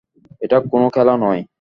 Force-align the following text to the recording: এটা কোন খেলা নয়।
এটা 0.41 0.57
কোন 0.71 0.83
খেলা 0.89 1.13
নয়। 1.17 1.41